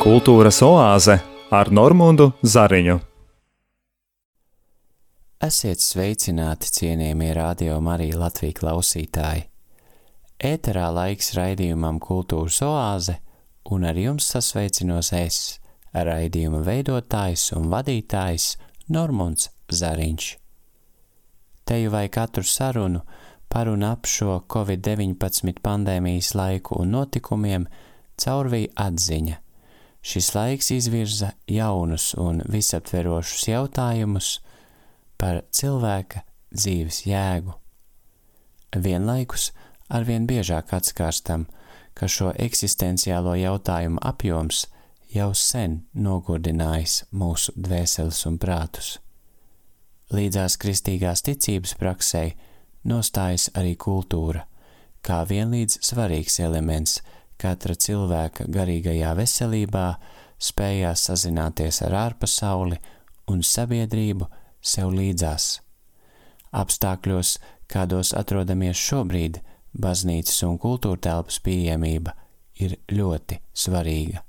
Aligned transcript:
Kultūras 0.00 0.62
oāze 0.64 1.18
ar 1.52 1.68
Normundu 1.76 2.30
Zariņu. 2.40 2.94
Esiet 5.44 5.82
sveicināti, 5.84 6.70
cienījamie 6.72 7.28
radio 7.36 7.74
Marija 7.84 8.16
Latvijas 8.22 8.56
klausītāji! 8.62 9.42
Ēterā 10.40 10.86
laiks 10.96 11.34
raidījumam 11.36 11.98
Kultūras 12.00 12.62
oāze, 12.64 13.18
un 13.68 13.84
ar 13.90 14.00
jums 14.00 14.30
sasveicinos 14.32 15.12
es, 15.18 15.42
raidījuma 15.92 16.62
veidotājs 16.64 17.50
un 17.58 17.68
vadītājs 17.68 18.54
Normunds 18.88 19.50
Zariņš. 19.68 20.30
Teju 21.68 21.92
vai 21.92 22.06
katru 22.08 22.46
sarunu 22.48 23.04
par 23.52 23.68
un 23.68 23.84
ap 23.84 24.08
šo 24.08 24.40
Covid-19 24.48 25.60
pandēmijas 25.60 26.32
laiku 26.40 26.80
un 26.80 26.96
notikumiem 26.96 27.68
caurvīja 28.16 28.72
atziņa– 28.88 29.40
Šis 30.02 30.34
laiks 30.34 30.70
izvirza 30.70 31.30
jaunus 31.46 32.14
un 32.16 32.40
visaptverošus 32.48 33.48
jautājumus 33.50 34.38
par 35.20 35.42
cilvēka 35.52 36.22
dzīves 36.56 37.02
jēgu. 37.04 37.52
Vienlaikus 38.76 39.50
arvien 39.92 40.24
biežāk 40.30 40.72
atskārstam, 40.72 41.44
ka 41.92 42.08
šo 42.08 42.32
eksistenciālo 42.32 43.34
jautājumu 43.36 44.00
apjoms 44.00 44.64
jau 45.12 45.34
sen 45.36 45.82
nogurdinājis 45.92 47.02
mūsu 47.12 47.52
dvēseles 47.56 48.24
un 48.30 48.40
prātus. 48.40 48.96
Līdzās 50.16 50.56
kristīgās 50.56 51.20
ticības 51.28 51.76
praksē 51.76 52.24
nostājas 52.88 53.50
arī 53.52 53.76
kultūra, 53.76 54.46
kā 55.04 55.26
vienlīdz 55.28 55.82
svarīgs 55.84 56.40
elements– 56.40 57.00
katra 57.40 57.74
cilvēka 57.74 58.46
garīgajā 58.52 59.14
veselībā, 59.18 59.86
spējā 60.40 60.92
sazināties 60.96 61.80
ar 61.86 61.96
ārpasauli 62.06 62.78
un 63.32 63.42
sabiedrību 63.44 64.28
sev 64.60 64.92
līdzās. 64.94 65.60
Apstākļos, 66.56 67.36
kādos 67.70 68.12
atrodamies 68.16 68.78
šobrīd, 68.80 69.38
baznīcas 69.72 70.42
un 70.48 70.58
kultūrtelpas 70.58 71.38
pieejamība 71.44 72.16
ir 72.60 72.76
ļoti 72.90 73.38
svarīga. 73.54 74.24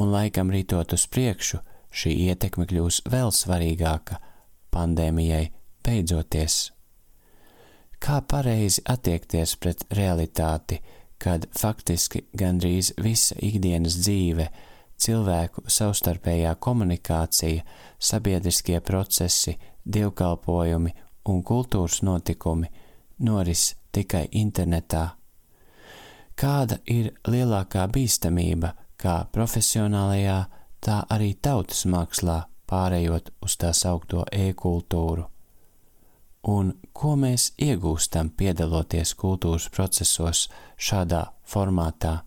Un 0.00 0.12
laikam 0.12 0.50
rītot 0.50 0.94
uz 0.96 1.06
priekšu, 1.06 1.60
šī 1.92 2.14
ietekme 2.28 2.66
kļūs 2.68 3.02
vēl 3.12 3.32
svarīgāka 3.36 4.18
pandēmijai 4.72 5.50
beidzoties. 5.84 6.72
Kā 8.02 8.18
pareizi 8.26 8.82
attiekties 8.88 9.54
pret 9.62 9.84
realitāti, 9.94 10.80
kad 11.22 11.46
faktiski 11.54 12.24
gandrīz 12.34 12.92
visa 13.02 13.36
ikdienas 13.38 13.94
dzīve, 14.02 14.48
cilvēku 14.98 15.62
savstarpējā 15.70 16.54
komunikācija, 16.58 17.62
sabiedriskie 17.98 18.80
procesi, 18.80 19.54
dievkalpojumi 19.86 20.94
un 21.30 21.42
kultūras 21.46 22.02
notikumi 22.02 22.70
noris 23.22 23.72
tikai 23.94 24.26
internetā. 24.42 25.10
Kāda 26.38 26.80
ir 26.90 27.12
lielākā 27.28 27.84
bīstamība 27.92 28.72
kā 28.98 29.20
profesionālajā, 29.34 30.38
tā 30.82 31.02
arī 31.12 31.34
tautas 31.34 31.84
mākslā 31.86 32.40
pārējot 32.66 33.30
uz 33.44 33.58
tā 33.60 33.70
saukto 33.76 34.24
e-kultūru? 34.32 35.28
Un 36.48 36.72
ko 36.92 37.14
mēs 37.18 37.52
iegūstam 37.62 38.32
piedaloties 38.36 39.14
kultūras 39.18 39.68
procesos 39.70 40.48
šādā 40.76 41.24
formātā. 41.46 42.22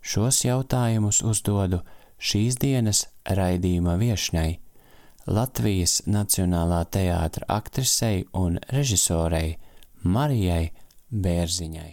Šos 0.00 0.44
jautājumus 0.46 1.22
uzdodu 1.26 1.82
šīs 2.18 2.58
dienas 2.62 3.06
raidījuma 3.26 3.96
viešņai, 3.98 4.50
Latvijas 5.26 6.04
Nacionālā 6.06 6.84
teātra 6.86 7.48
aktrisei 7.50 8.22
un 8.32 8.60
režisorei 8.70 9.56
Marijai 10.06 10.70
Bērziņai. 11.10 11.92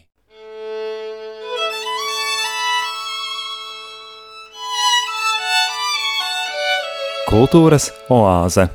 Kultūras 7.33 7.89
oāze 8.13 8.67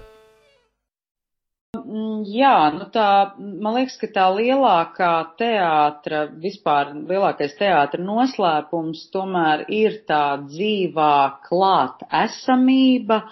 jā, 2.27 2.55
nu 2.75 2.87
tā, 2.95 3.35
man 3.39 3.77
liekas, 3.77 3.97
ka 4.01 4.09
tā 4.15 4.25
lielākā 4.35 5.11
teātra, 5.41 6.25
vispār 6.43 6.93
lielākais 6.97 7.55
teātra 7.59 8.03
noslēpums 8.03 9.07
tomēr 9.15 9.67
ir 9.73 10.01
tā 10.09 10.39
dzīvā 10.47 11.15
klāt 11.49 12.07
esamība 12.25 13.23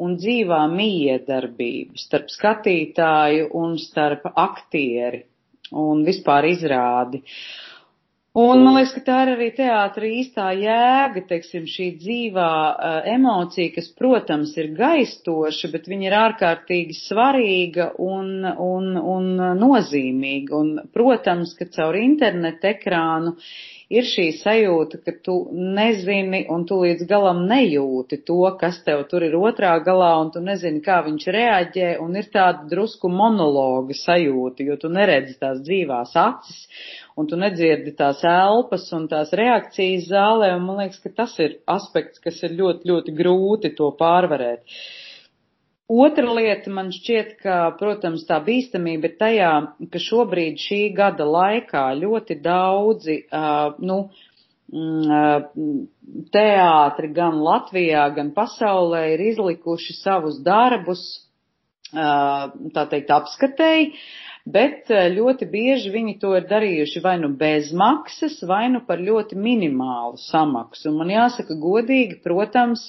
un 0.00 0.14
dzīvā 0.20 0.60
miedarbība 0.72 2.00
starp 2.00 2.30
skatītāju 2.32 3.50
un 3.60 3.76
starp 3.78 4.30
aktieri 4.34 5.26
un 5.76 6.04
vispār 6.06 6.48
izrādi. 6.50 7.20
Uh, 7.20 7.69
Un 8.38 8.60
man 8.62 8.76
liekas, 8.76 8.92
ka 8.94 9.00
tā 9.02 9.14
ir 9.24 9.30
arī 9.32 9.46
teātra 9.56 10.06
īstā 10.06 10.52
jēga, 10.54 11.22
teiksim, 11.26 11.64
šī 11.66 11.86
dzīvā 11.98 12.50
uh, 12.70 12.92
emocija, 13.10 13.72
kas, 13.74 13.88
protams, 13.98 14.52
ir 14.54 14.68
gaistoša, 14.76 15.70
bet 15.72 15.88
viņa 15.90 16.06
ir 16.06 16.16
ārkārtīgi 16.20 16.94
svarīga 16.94 17.88
un, 17.98 18.46
un, 18.46 18.94
un 19.16 19.26
nozīmīga. 19.58 20.54
Un, 20.62 20.70
protams, 20.94 21.56
ka 21.58 21.66
caur 21.74 21.98
internetu 21.98 22.70
ekrānu 22.70 23.34
ir 23.90 24.06
šī 24.06 24.28
sajūta, 24.38 25.02
ka 25.02 25.16
tu 25.26 25.34
nezini 25.50 26.44
un 26.54 26.62
tu 26.70 26.78
līdz 26.84 27.08
galam 27.10 27.42
nejūti 27.50 28.20
to, 28.22 28.38
kas 28.62 28.78
tev 28.86 29.02
tur 29.10 29.26
ir 29.26 29.34
otrā 29.34 29.74
galā, 29.82 30.12
un 30.22 30.30
tu 30.30 30.38
nezini, 30.44 30.78
kā 30.86 31.00
viņš 31.08 31.26
reaģē, 31.34 31.92
un 32.04 32.14
ir 32.14 32.30
tāda 32.30 32.70
drusku 32.70 33.10
monologa 33.10 33.96
sajūta, 34.06 34.62
jo 34.70 34.78
tu 34.78 34.94
neredzi 34.94 35.34
tās 35.42 35.58
dzīvās 35.66 36.14
acis 36.14 36.62
un 37.20 37.28
tu 37.30 37.38
nedzirdi 37.40 37.92
tās 37.98 38.22
elpas 38.26 38.88
un 38.96 39.06
tās 39.10 39.34
reakcijas 39.36 40.08
zālē, 40.10 40.54
un 40.56 40.66
man 40.66 40.80
liekas, 40.82 41.02
ka 41.04 41.12
tas 41.22 41.36
ir 41.42 41.58
aspekts, 41.68 42.22
kas 42.24 42.40
ir 42.46 42.56
ļoti, 42.58 42.90
ļoti 42.90 43.14
grūti 43.20 43.74
to 43.78 43.92
pārvarēt. 44.00 44.64
Otra 45.90 46.34
lieta 46.36 46.70
man 46.70 46.92
šķiet, 46.94 47.36
ka, 47.42 47.54
protams, 47.78 48.22
tā 48.28 48.38
bīstamība 48.46 49.10
ir 49.10 49.16
tajā, 49.18 49.52
ka 49.90 50.02
šobrīd 50.02 50.60
šī 50.62 50.82
gada 50.94 51.26
laikā 51.26 51.88
ļoti 51.98 52.36
daudzi, 52.44 53.16
uh, 53.26 53.74
nu, 53.82 54.04
teātri 56.30 57.10
gan 57.14 57.40
Latvijā, 57.42 58.04
gan 58.14 58.30
pasaulē 58.36 59.02
ir 59.14 59.24
izlikuši 59.32 59.96
savus 59.98 60.38
darbus, 60.46 61.02
tā 61.90 62.84
teikt, 62.92 63.10
apskatēji, 63.10 63.90
bet 64.54 64.90
eh, 64.92 65.08
ļoti 65.14 65.46
bieži 65.50 65.92
viņi 65.94 66.16
to 66.22 66.32
ir 66.38 66.46
darījuši 66.50 67.02
vai 67.04 67.14
nu 67.22 67.30
bez 67.40 67.70
maksas, 67.76 68.36
vai 68.48 68.64
nu 68.72 68.82
par 68.86 69.02
ļoti 69.02 69.38
minimālu 69.38 70.20
samaksu. 70.20 70.90
Un 70.90 71.00
man 71.00 71.12
jāsaka 71.14 71.56
godīgi, 71.62 72.20
protams, 72.24 72.84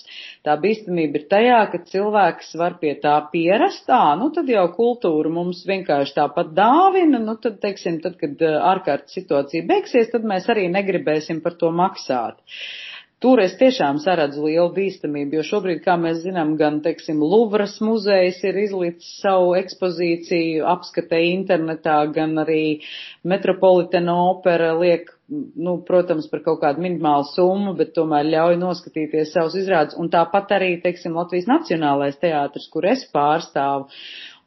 tā 0.46 0.58
bīstamība 0.62 1.22
ir 1.22 1.26
tajā, 1.32 1.62
ka 1.72 1.82
cilvēks 1.94 2.54
var 2.62 2.78
pie 2.84 2.94
tā 3.04 3.16
pierast, 3.34 3.86
tā, 3.90 4.04
nu 4.20 4.32
tad 4.36 4.52
jau 4.52 4.68
kultūra 4.76 5.32
mums 5.34 5.64
vienkārši 5.70 6.18
tāpat 6.20 6.54
dāvina, 6.58 7.22
nu 7.22 7.38
tad, 7.42 7.62
teiksim, 7.64 8.02
tad, 8.06 8.20
kad 8.22 8.40
eh, 8.46 8.60
ārkārtas 8.74 9.18
situācija 9.18 9.68
beigsies, 9.70 10.14
tad 10.14 10.28
mēs 10.28 10.50
arī 10.52 10.70
negribēsim 10.74 11.44
par 11.46 11.60
to 11.62 11.74
maksāt. 11.76 12.42
Uh, 12.42 12.91
Tur 13.22 13.38
es 13.38 13.52
tiešām 13.60 14.00
saredzu 14.02 14.48
lielu 14.48 14.72
bīstamību, 14.74 15.36
jo 15.38 15.44
šobrīd, 15.46 15.84
kā 15.86 15.94
mēs 16.02 16.24
zinām, 16.24 16.56
gan, 16.58 16.80
teiksim, 16.82 17.20
Luvras 17.22 17.76
muzejs 17.86 18.40
ir 18.50 18.58
izlicis 18.64 19.12
savu 19.22 19.52
ekspozīciju, 19.60 20.64
apskatē 20.72 21.20
internetā, 21.28 22.00
gan 22.16 22.34
arī 22.42 22.80
Metropolitana 23.22 24.16
opera 24.24 24.72
liek, 24.80 25.14
nu, 25.30 25.76
protams, 25.86 26.26
par 26.32 26.42
kaut 26.48 26.64
kādu 26.64 26.82
minimālu 26.82 27.30
summu, 27.30 27.76
bet 27.78 27.94
tomēr 27.94 28.26
ļauj 28.26 28.58
noskatīties 28.64 29.36
savus 29.38 29.60
izrādus. 29.62 30.00
Un 30.02 30.10
tāpat 30.10 30.58
arī, 30.58 30.72
teiksim, 30.82 31.14
Latvijas 31.22 31.46
Nacionālais 31.52 32.18
teātris, 32.26 32.66
kur 32.74 32.90
es 32.90 33.06
pārstāvu. 33.14 33.86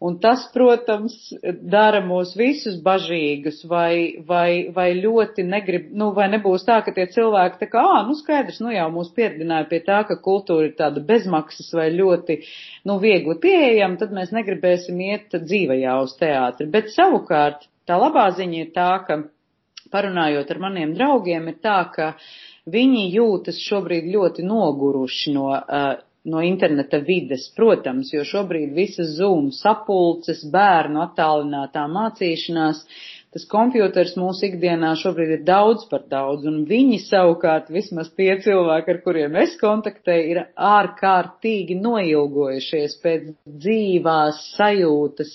Un 0.05 0.19
tas, 0.21 0.43
protams, 0.53 1.15
dara 1.73 2.03
mūs 2.05 2.35
visus 2.37 2.75
bažīgus, 2.85 3.63
vai, 3.71 4.21
vai, 4.29 4.69
vai 4.75 4.91
ļoti 4.99 5.47
negrib, 5.49 5.87
nu, 5.97 6.11
vai 6.17 6.27
nebūs 6.33 6.67
tā, 6.67 6.81
ka 6.85 6.93
tie 6.93 7.07
cilvēki 7.15 7.63
tā 7.63 7.69
kā, 7.73 7.85
ā, 7.95 8.03
nu, 8.09 8.17
skaidrs, 8.19 8.61
nu, 8.61 8.73
jau 8.75 8.91
mūs 8.93 9.15
pieredināja 9.17 9.69
pie 9.71 9.81
tā, 9.87 10.03
ka 10.09 10.19
kultūra 10.27 10.69
ir 10.69 10.75
tāda 10.81 11.01
bezmaksas 11.09 11.73
vai 11.79 11.89
ļoti, 11.95 12.41
nu, 12.91 12.99
viegli 13.01 13.39
pieejama, 13.41 13.97
tad 14.03 14.13
mēs 14.17 14.35
negribēsim 14.37 15.01
iet 15.09 15.39
dzīvajā 15.41 15.97
uz 16.05 16.17
teātri. 16.21 16.69
Bet 16.75 16.93
savukārt, 16.93 17.65
tā 17.89 17.97
labā 18.01 18.29
ziņa 18.37 18.61
ir 18.61 18.75
tā, 18.77 18.91
ka, 19.09 19.23
parunājot 19.95 20.51
ar 20.51 20.61
maniem 20.67 20.93
draugiem, 20.99 21.49
ir 21.53 21.61
tā, 21.65 21.79
ka 21.95 22.13
viņi 22.71 23.07
jūtas 23.15 23.61
šobrīd 23.63 24.11
ļoti 24.13 24.45
noguruši 24.45 25.35
no 25.37 25.53
uh, 25.55 25.95
no 26.25 26.41
interneta 26.45 27.01
vides, 27.05 27.49
protams, 27.57 28.13
jo 28.15 28.25
šobrīd 28.25 28.73
visas 28.77 29.11
Zoom 29.19 29.51
sapulces, 29.53 30.45
bērnu 30.55 31.03
attālinātā 31.05 31.85
mācīšanās, 31.93 32.81
tas 33.35 33.45
kompjuters 33.51 34.13
mūsu 34.15 34.47
ikdienā 34.47 34.93
šobrīd 35.01 35.33
ir 35.39 35.41
daudz 35.47 35.89
par 35.91 36.05
daudz, 36.11 36.45
un 36.47 36.61
viņi 36.69 37.01
savukārt, 37.03 37.71
vismaz 37.75 38.13
tie 38.15 38.31
cilvēki, 38.45 38.93
ar 38.95 39.01
kuriem 39.03 39.39
es 39.43 39.57
kontaktēju, 39.59 40.29
ir 40.31 40.41
ārkārtīgi 40.55 41.75
noilgojušies 41.83 42.95
pēc 43.03 43.33
dzīvās 43.65 44.39
sajūtas, 44.55 45.33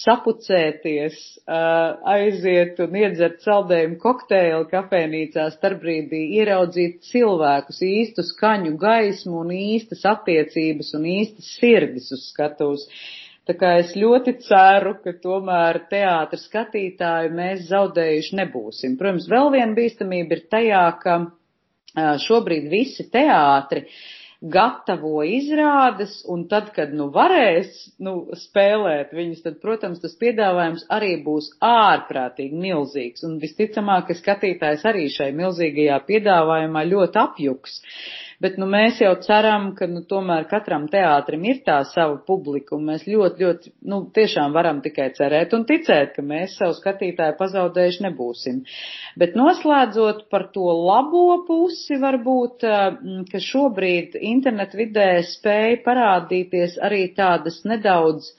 sapucēties, 0.00 1.20
aiziet 1.46 2.82
un 2.82 2.98
iedzert 3.04 3.38
saldējumu 3.46 4.00
kokteili 4.02 4.66
kafēnīcā 4.72 5.46
starpbrīdī, 5.54 6.24
ieraudzīt 6.40 7.06
cilvēkus, 7.12 7.80
īstu 7.86 8.26
skaņu 8.32 8.74
gaismu 8.82 9.44
un 9.44 9.54
īstas 9.54 10.02
attiecības 10.10 10.92
un 10.98 11.08
īstas 11.14 11.54
sirdis 11.60 12.10
uz 12.18 12.26
skatuves. 12.32 12.90
Tā 13.48 13.54
kā 13.56 13.68
es 13.80 13.94
ļoti 13.96 14.34
ceru, 14.44 14.90
ka 15.00 15.14
tomēr 15.24 15.78
teātra 15.88 16.36
skatītāju 16.36 17.30
mēs 17.32 17.62
zaudējuši 17.70 18.36
nebūsim. 18.42 18.98
Protams, 19.00 19.28
vēl 19.32 19.48
viena 19.54 19.72
bīstamība 19.78 20.36
ir 20.36 20.42
tajā, 20.52 20.82
ka 21.00 21.14
šobrīd 22.26 22.66
visi 22.68 23.06
teātri 23.14 23.86
gatavo 24.54 25.22
izrādes, 25.26 26.20
un 26.30 26.44
tad, 26.52 26.68
kad 26.76 26.92
nu 26.94 27.08
varēs, 27.14 27.72
nu, 28.04 28.12
spēlēt 28.38 29.16
viņus, 29.16 29.40
tad, 29.46 29.56
protams, 29.64 30.04
tas 30.04 30.12
piedāvājums 30.20 30.84
arī 30.94 31.14
būs 31.24 31.48
ārprātīgi 31.64 32.60
milzīgs, 32.68 33.24
un 33.26 33.40
visticamāk, 33.42 34.10
ka 34.12 34.18
skatītājs 34.20 34.84
arī 34.92 35.08
šai 35.16 35.32
milzīgajā 35.40 35.98
piedāvājumā 36.12 36.84
ļoti 36.92 37.22
apjuks. 37.24 37.80
Uh, 37.80 38.27
bet 38.42 38.58
nu 38.60 38.68
mēs 38.70 39.00
jau 39.02 39.12
ceram, 39.24 39.72
ka 39.78 39.88
nu 39.90 40.04
tomēr 40.08 40.46
katram 40.50 40.86
teātrim 40.90 41.44
ir 41.50 41.60
tā 41.66 41.80
sava 41.90 42.18
publika 42.26 42.76
un 42.76 42.84
mēs 42.90 43.06
ļoti, 43.10 43.44
ļoti, 43.44 43.72
nu 43.90 44.00
tiešām 44.14 44.54
varam 44.54 44.80
tikai 44.84 45.08
cerēt 45.16 45.54
un 45.58 45.64
ticēt, 45.68 46.12
ka 46.16 46.22
mēs 46.22 46.54
savu 46.60 46.76
skatītāju 46.78 47.36
pazaudējuši 47.40 48.04
nebūsim. 48.06 48.60
Bet 49.18 49.34
noslēdzot 49.38 50.28
par 50.30 50.48
to 50.54 50.66
labo 50.70 51.40
pusi 51.48 51.98
varbūt, 52.02 52.66
ka 53.32 53.42
šobrīd 53.48 54.18
internetu 54.20 54.82
vidē 54.84 55.08
spēja 55.26 55.80
parādīties 55.86 56.78
arī 56.88 57.08
tādas 57.18 57.64
nedaudz 57.66 58.32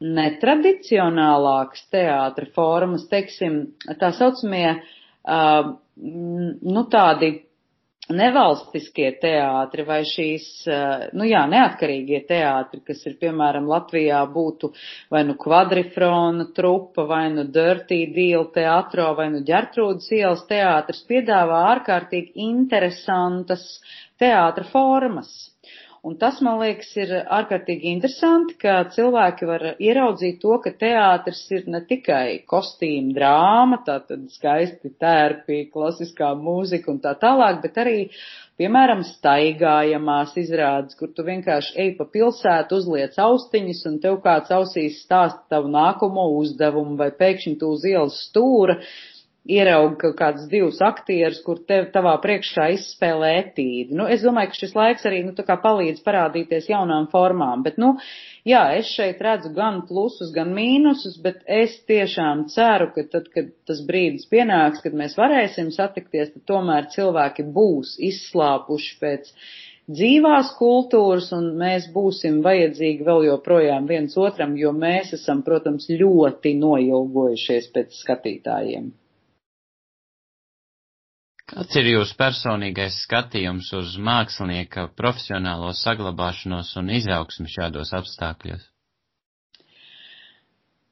netradicionālākas 0.00 1.84
teātra 1.92 2.46
formas, 2.56 3.04
teiksim, 3.10 3.60
tā 4.00 4.10
saucamie, 4.16 4.78
uh, 5.28 5.74
nu 6.00 6.84
tādi 6.90 7.34
nevalstiskie 8.14 9.08
teātri 9.22 9.84
vai 9.86 10.00
šīs, 10.08 10.46
eh, 10.66 11.04
nu 11.16 11.26
jā, 11.28 11.42
neatkarīgie 11.50 12.20
teātri, 12.28 12.82
kas 12.86 13.04
ir, 13.06 13.16
piemēram, 13.20 13.68
Latvijā 13.70 14.20
būtu 14.34 14.72
vai 15.12 15.22
nu 15.28 15.36
kvadrifrona 15.40 16.50
trupa, 16.56 17.06
vai 17.08 17.24
nu 17.34 17.44
Dirty 17.44 18.02
Deal 18.14 18.48
teatro, 18.54 19.12
vai 19.18 19.30
nu 19.34 19.44
Ģertrūdas 19.46 20.10
ielas 20.16 20.44
teātris, 20.50 21.04
piedāvā 21.08 21.62
ārkārtīgi 21.74 22.32
interesantas 22.50 23.66
teātra 24.20 24.66
formas. 24.72 25.30
Un 26.00 26.14
tas, 26.16 26.38
man 26.40 26.56
liekas, 26.62 26.88
ir 26.96 27.10
ārkārtīgi 27.36 27.90
interesanti, 27.90 28.54
ka 28.62 28.78
cilvēki 28.94 29.48
var 29.48 29.64
ieraudzīt 29.76 30.38
to, 30.40 30.54
ka 30.64 30.72
teātris 30.80 31.42
ir 31.52 31.66
ne 31.68 31.82
tikai 31.90 32.38
kostīma 32.48 33.12
drāma, 33.18 33.82
tātad 33.84 34.22
skaisti 34.32 34.94
tērpi, 35.04 35.66
klasiskā 35.74 36.30
mūzika 36.40 36.88
un 36.94 37.02
tā 37.04 37.12
tālāk, 37.20 37.60
bet 37.66 37.76
arī, 37.84 37.98
piemēram, 38.56 39.04
staigājamās 39.10 40.32
izrādes, 40.40 40.96
kur 40.96 41.12
tu 41.12 41.26
vienkārši 41.28 41.76
ej 41.84 41.92
pa 42.00 42.08
pilsētu, 42.16 42.80
uzliec 42.80 43.20
austiņas 43.20 43.84
un 43.92 44.00
tev 44.00 44.22
kāds 44.24 44.56
ausīs 44.56 45.02
stāsta 45.04 45.52
tavu 45.52 45.68
nākamo 45.76 46.30
uzdevumu 46.40 46.96
vai 46.96 47.10
pēkšņi 47.20 47.58
tu 47.60 47.74
uz 47.76 47.84
ielas 47.92 48.16
stūra 48.30 48.80
ierauga 49.48 49.96
kaut 50.02 50.16
kādus 50.18 50.48
divus 50.50 50.80
aktierus, 50.84 51.40
kur 51.44 51.62
tev 51.68 51.86
tavā 51.94 52.12
priekšā 52.20 52.66
izspēlē 52.74 53.30
etīdi. 53.38 53.96
Nu, 53.96 54.04
es 54.12 54.20
domāju, 54.24 54.52
ka 54.52 54.58
šis 54.58 54.74
laiks 54.76 55.06
arī, 55.08 55.22
nu, 55.24 55.32
tā 55.36 55.46
kā 55.48 55.56
palīdz 55.62 56.02
parādīties 56.04 56.68
jaunām 56.68 57.08
formām, 57.12 57.64
bet, 57.64 57.78
nu, 57.80 57.94
jā, 58.48 58.66
es 58.76 58.92
šeit 58.92 59.22
redzu 59.24 59.54
gan 59.56 59.80
plusus, 59.88 60.34
gan 60.34 60.52
mīnusus, 60.56 61.16
bet 61.24 61.40
es 61.48 61.78
tiešām 61.88 62.46
ceru, 62.52 62.90
ka 62.94 63.06
tad, 63.14 63.32
kad 63.32 63.48
tas 63.68 63.80
brīdis 63.88 64.28
pienāks, 64.30 64.84
kad 64.84 64.96
mēs 64.96 65.16
varēsim 65.16 65.72
satikties, 65.72 66.34
tad 66.36 66.46
tomēr 66.50 66.92
cilvēki 66.92 67.48
būs 67.56 67.96
izslāpuši 68.12 68.96
pēc 69.00 69.34
dzīvās 69.90 70.52
kultūras 70.60 71.32
un 71.34 71.54
mēs 71.58 71.88
būsim 71.90 72.42
vajadzīgi 72.44 73.08
vēl 73.08 73.24
joprojām 73.32 73.88
viens 73.88 74.14
otram, 74.20 74.52
jo 74.60 74.76
mēs 74.76 75.16
esam, 75.16 75.40
protams, 75.42 75.88
ļoti 75.90 76.54
noilgojušies 76.60 77.72
pēc 77.74 78.02
skatītājiem. 78.04 78.92
Kāds 81.50 81.74
ir 81.80 81.88
jūsu 81.90 82.14
personīgais 82.14 83.00
skatījums 83.04 83.72
uz 83.74 83.96
mākslinieka 83.98 84.84
profesionālo 84.98 85.72
saglabāšanos 85.74 86.76
un 86.78 86.92
izaugsmi 86.94 87.50
šādos 87.50 87.90
apstākļos? 87.98 88.68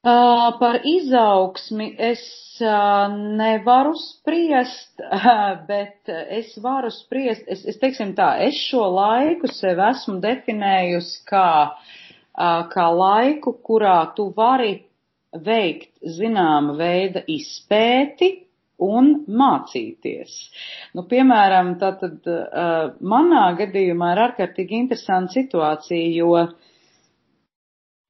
Uh, 0.08 0.48
par 0.58 0.80
izaugsmi 0.86 1.88
es 2.08 2.24
uh, 2.62 3.06
nevaru 3.38 3.94
spriest, 4.02 4.98
uh, 5.04 5.54
bet 5.68 6.10
es 6.10 6.50
varu 6.64 6.90
spriest, 6.94 7.46
es, 7.46 7.62
es 7.62 7.78
teiksim 7.78 8.16
tā, 8.18 8.32
es 8.48 8.58
šo 8.70 8.82
laiku 8.96 9.50
sev 9.52 9.78
esmu 9.92 10.18
definējusi 10.24 11.22
kā, 11.28 11.46
kā 12.74 12.90
laiku, 12.98 13.54
kurā 13.62 14.00
tu 14.18 14.30
vari 14.34 14.74
veikt 15.34 15.94
zināma 16.18 16.74
veida 16.78 17.22
izpēti, 17.30 18.47
un 18.78 19.10
mācīties. 19.26 20.34
Nu, 20.96 21.04
piemēram, 21.10 21.74
tātad 21.80 22.26
uh, 22.30 22.94
manā 23.02 23.44
gadījumā 23.58 24.12
ir 24.14 24.22
ārkārtīgi 24.28 24.78
interesanta 24.78 25.34
situācija, 25.34 26.10
jo, 26.14 26.34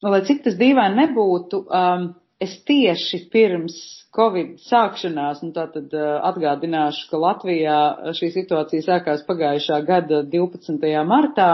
nu, 0.03 0.13
lai 0.13 0.23
cik 0.29 0.45
tas 0.47 0.59
dīvaini 0.61 1.03
nebūtu, 1.05 1.63
um, 1.67 2.11
es 2.41 2.59
tieši 2.69 3.25
pirms 3.33 3.79
Covid 4.15 4.57
sākšanās, 4.65 5.43
nu 5.45 5.53
tātad 5.57 5.93
uh, 5.97 6.19
atgādināšu, 6.31 7.09
ka 7.11 7.21
Latvijā 7.25 7.79
šī 8.19 8.31
situācija 8.37 8.87
sākās 8.87 9.25
pagājušā 9.29 9.81
gada 9.89 10.23
12. 10.37 10.93
martā, 11.09 11.51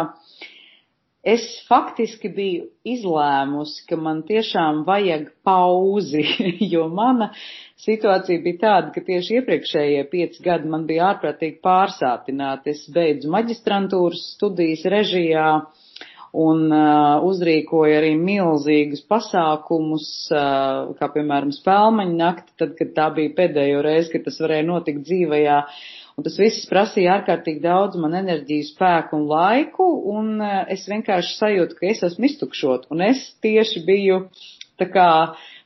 es 1.24 1.44
faktiski 1.68 2.28
biju 2.36 2.66
izlēmusi, 2.84 3.84
ka 3.88 3.96
man 3.96 4.20
tiešām 4.28 4.82
vajag 4.88 5.30
pauzi, 5.46 6.24
jo 6.74 6.86
mana 6.92 7.30
situācija 7.84 8.42
bija 8.44 8.60
tāda, 8.66 8.92
ka 8.94 9.04
tieši 9.06 9.40
iepriekšējie 9.40 10.04
pieci 10.12 10.44
gadi 10.44 10.68
man 10.70 10.84
bija 10.88 11.08
ārprātīgi 11.14 11.62
pārsātināti. 11.64 12.76
Es 12.76 12.84
beidzu 12.92 13.32
maģistrantūras 13.32 14.28
studijas 14.36 14.84
režijā 14.92 15.48
un 16.44 16.64
uh, 16.74 17.24
uzrīkoja 17.24 18.00
arī 18.00 18.14
milzīgus 18.18 19.04
pasākumus, 19.08 20.08
uh, 20.34 20.94
kā 20.98 21.08
piemēram 21.14 21.52
spēlmaņa 21.54 22.16
nakti, 22.18 22.56
tad, 22.58 22.72
kad 22.78 22.90
tā 22.96 23.10
bija 23.16 23.36
pēdējo 23.38 23.84
reizi, 23.86 24.16
kad 24.16 24.26
tas 24.26 24.40
varēja 24.42 24.66
notikt 24.66 25.06
dzīvajā. 25.06 25.60
Uh, 25.62 26.03
Un 26.14 26.26
tas 26.26 26.36
viss 26.38 26.66
prasīja 26.70 27.16
ārkārtīgi 27.18 27.62
daudz 27.64 27.98
man 27.98 28.14
enerģiju, 28.20 28.68
spēku 28.68 29.18
un 29.18 29.24
laiku, 29.30 29.86
un 30.14 30.36
eh, 30.44 30.60
es 30.76 30.86
vienkārši 30.90 31.38
sajūtu, 31.40 31.78
ka 31.80 31.88
es 31.90 32.04
esmu 32.06 32.28
iztukšot. 32.30 32.86
Un 32.94 33.02
es 33.08 33.24
tieši 33.42 33.82
biju 33.88 34.20
tā 34.80 34.86
kā, 34.94 35.08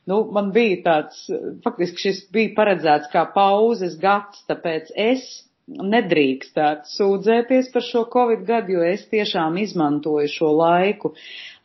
nu, 0.09 0.23
man 0.33 0.49
bija 0.55 0.81
tāds, 0.87 1.21
faktiski 1.65 2.07
šis 2.07 2.23
bija 2.33 2.55
paredzēts 2.57 3.11
kā 3.13 3.27
pauzes 3.35 3.97
gads, 4.01 4.41
tāpēc 4.49 4.89
es 4.97 5.29
nedrīkstētu 5.69 6.89
sūdzēties 6.89 7.69
par 7.73 7.85
šo 7.85 8.03
Covid 8.13 8.41
gadu, 8.47 8.79
jo 8.79 8.85
es 8.89 9.05
tiešām 9.11 9.59
izmantoju 9.61 10.31
šo 10.33 10.49
laiku, 10.57 11.13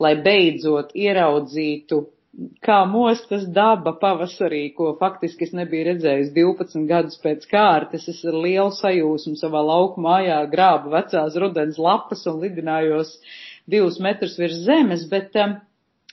lai 0.03 0.13
beidzot 0.27 0.93
ieraudzītu 0.93 2.03
kā 2.67 2.79
mostas 2.91 3.45
daba 3.57 3.93
pavasarī, 4.01 4.63
ko 4.77 4.95
faktiski 5.01 5.47
es 5.47 5.53
nebiju 5.57 5.87
redzējis 5.91 6.33
12 6.37 6.87
gadus 6.91 7.19
pēc 7.23 7.47
kārtas. 7.51 8.09
Es 8.13 8.23
ar 8.31 8.39
lielu 8.47 8.73
sajūsmu 8.75 9.37
savā 9.41 9.63
lauku 9.69 10.03
mājā 10.05 10.41
grābu 10.55 10.93
vecās 10.95 11.39
rudens 11.45 11.79
lapas 11.79 12.25
un 12.31 12.41
lidinājos 12.43 13.15
divus 13.71 14.01
metrus 14.07 14.37
virs 14.41 14.59
zemes, 14.67 15.07
bet 15.13 15.37
um, 15.41 15.57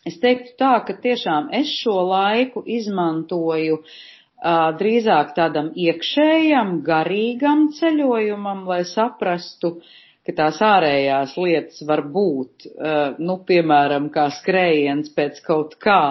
es 0.08 0.20
teiktu 0.22 0.56
tā, 0.62 0.76
ka 0.88 0.96
tiešām 1.04 1.50
es 1.62 1.72
šo 1.82 1.98
laiku 2.12 2.64
izmantoju 2.80 3.82
uh, 3.82 4.70
drīzāk 4.80 5.34
tādam 5.40 5.74
iekšējam, 5.88 6.78
garīgam 6.86 7.70
ceļojumam, 7.80 8.64
lai 8.70 8.84
saprastu, 8.88 9.76
uh, 9.80 9.98
ka 10.28 10.36
tās 10.38 10.60
ārējās 10.66 11.36
lietas 11.42 11.82
var 11.90 12.04
būt, 12.14 12.68
uh, 12.72 13.20
nu, 13.20 13.40
piemēram, 13.48 14.10
kā 14.14 14.28
skrējiens 14.38 15.14
pēc 15.18 15.42
kaut 15.48 15.78
kā, 15.82 16.02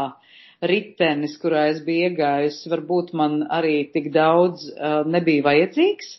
ritenis, 0.67 1.37
kurā 1.41 1.69
es 1.73 1.81
biju 1.87 2.11
iegājusi, 2.11 2.69
varbūt 2.73 3.15
man 3.17 3.41
arī 3.59 3.77
tik 3.95 4.11
daudz 4.15 4.67
uh, 4.73 5.01
nebija 5.09 5.47
vajadzīgs. 5.47 6.15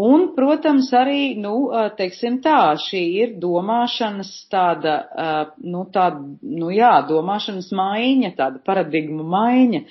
Un, 0.00 0.30
protams, 0.32 0.86
arī, 0.96 1.34
nu, 1.36 1.66
teiksim 1.98 2.38
tā, 2.40 2.72
šī 2.80 3.00
ir 3.20 3.32
domāšanas 3.42 4.30
tāda, 4.48 4.94
nu, 5.60 5.82
tāda, 5.92 6.22
nu 6.40 6.70
jā, 6.72 6.94
domāšanas 7.10 7.68
maiņa, 7.76 8.30
tāda 8.38 8.62
paradigma 8.64 9.26
maiņa, 9.34 9.82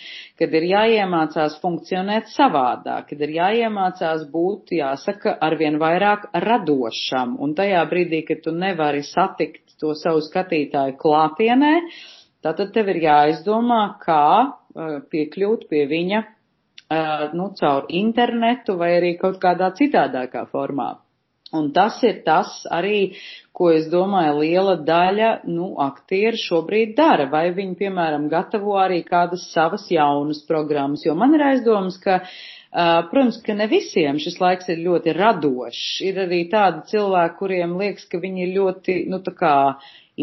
kad 0.41 0.57
ir 0.57 0.65
jāiemācās 0.71 1.59
funkcionēt 1.61 2.33
savādāk, 2.33 3.11
kad 3.11 3.21
ir 3.21 3.35
jāiemācās 3.35 4.25
būt, 4.33 4.73
jāsaka, 4.79 5.35
arvien 5.37 5.77
vairāk 5.77 6.31
radošam. 6.33 7.37
Un 7.37 7.53
tajā 7.53 7.85
brīdī, 7.93 8.25
kad 8.25 8.41
tu 8.41 8.57
nevari 8.57 9.05
satikt 9.05 9.77
to 9.77 9.93
savu 9.93 10.25
skatītāju 10.25 10.97
klātienē, 10.97 11.75
tātad 12.41 12.73
tev 12.73 12.89
ir 12.89 13.03
jāizdomā, 13.05 13.83
kā 14.01 14.25
piekļūt 15.13 15.69
pie 15.69 15.85
viņa 15.93 16.25
nu, 17.37 17.51
caur 17.59 17.87
internetu 17.87 18.75
vai 18.79 18.91
arī 18.97 19.15
kaut 19.21 19.39
kādā 19.43 19.71
citādākā 19.77 20.43
formā. 20.51 20.91
Un 21.51 21.71
tas 21.75 21.97
ir 22.07 22.21
tas 22.23 22.51
arī, 22.71 23.17
ko 23.51 23.73
es 23.75 23.89
domāju, 23.91 24.37
liela 24.39 24.77
daļa, 24.87 25.31
nu, 25.51 25.73
aktieri 25.83 26.39
šobrīd 26.39 26.93
dara, 26.95 27.25
vai 27.33 27.49
viņi, 27.57 27.75
piemēram, 27.81 28.29
gatavo 28.31 28.77
arī 28.79 29.01
kādas 29.07 29.49
savas 29.51 29.83
jaunas 29.91 30.39
programmas, 30.47 31.03
jo 31.05 31.15
man 31.19 31.35
ir 31.35 31.43
aizdomas, 31.49 31.97
ka, 32.05 32.21
uh, 32.23 33.01
protams, 33.11 33.41
ka 33.43 33.57
ne 33.59 33.67
visiem 33.71 34.21
šis 34.23 34.39
laiks 34.39 34.71
ir 34.71 34.79
ļoti 34.85 35.17
radošs. 35.17 35.83
Ir 36.07 36.21
arī 36.23 36.45
tādi 36.53 36.85
cilvēki, 36.93 37.37
kuriem 37.43 37.75
liekas, 37.83 38.07
ka 38.07 38.23
viņi 38.23 38.47
ir 38.47 38.55
ļoti, 38.55 38.97
nu, 39.11 39.19
tā 39.25 39.35
kā 39.35 39.55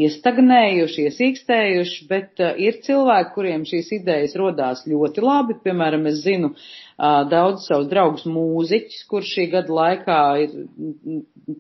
iestagnējuši, 0.07 1.05
iesīkstējuši, 1.09 2.05
bet 2.11 2.43
uh, 2.43 2.53
ir 2.61 2.79
cilvēki, 2.85 3.33
kuriem 3.35 3.65
šīs 3.69 3.91
idejas 3.99 4.37
rodās 4.39 4.85
ļoti 4.89 5.25
labi. 5.25 5.57
Piemēram, 5.65 6.07
es 6.11 6.21
zinu 6.25 6.53
uh, 6.53 7.25
daudz 7.31 7.67
savus 7.69 7.89
draugus 7.91 8.27
mūziķus, 8.29 9.01
kur 9.11 9.27
šī 9.27 9.49
gada 9.55 9.75
laikā 9.81 10.21
ir, 10.45 10.55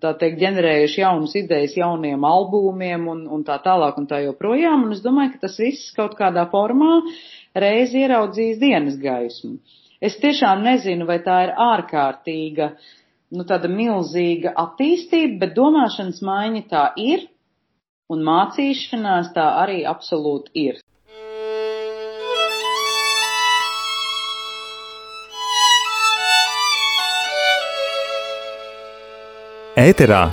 tā 0.03 0.15
teikt, 0.21 0.39
ģenerējuši 0.43 1.03
jaunas 1.03 1.35
idejas 1.41 1.77
jauniem 1.79 2.25
albumiem 2.29 3.09
un, 3.13 3.25
un 3.39 3.45
tā 3.47 3.59
tālāk 3.65 3.99
un 4.01 4.09
tā 4.11 4.23
joprojām. 4.27 4.87
Un 4.87 4.97
es 4.97 5.03
domāju, 5.05 5.35
ka 5.37 5.47
tas 5.47 5.59
viss 5.63 5.91
kaut 5.97 6.19
kādā 6.19 6.47
formā 6.53 7.01
reiz 7.59 7.95
ieraudzīs 7.97 8.61
dienas 8.63 8.99
gaismu. 9.03 9.57
Es 10.05 10.15
tiešām 10.23 10.63
nezinu, 10.63 11.09
vai 11.09 11.19
tā 11.25 11.41
ir 11.49 11.57
ārkārtīga, 11.59 12.71
nu 13.35 13.45
tāda 13.49 13.71
milzīga 13.73 14.55
attīstība, 14.63 15.41
bet 15.43 15.57
domāšanas 15.57 16.23
maiņa 16.25 16.63
tā 16.71 16.85
ir 17.03 17.27
un 18.09 18.25
mācīšanās 18.25 19.33
tā 19.37 19.47
arī 19.63 19.83
absolūti 19.89 20.69
ir. 20.69 20.83
Ēterā 29.79 30.25